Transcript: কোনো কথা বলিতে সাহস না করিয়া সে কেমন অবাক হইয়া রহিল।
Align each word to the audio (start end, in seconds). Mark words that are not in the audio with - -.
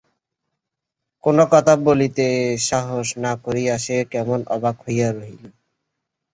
কোনো 1.23 1.43
কথা 1.53 1.73
বলিতে 1.87 2.25
সাহস 2.69 3.07
না 3.23 3.31
করিয়া 3.43 3.75
সে 3.85 3.97
কেমন 4.13 4.39
অবাক 4.55 4.75
হইয়া 4.85 5.09
রহিল। 5.11 5.43